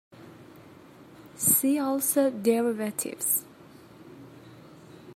See 1.35 1.77
also 1.77 2.31
Derivatives. 2.31 3.43